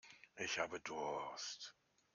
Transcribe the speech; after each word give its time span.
Ich 0.37 0.57
habe 0.57 0.79
Durst. 0.79 1.75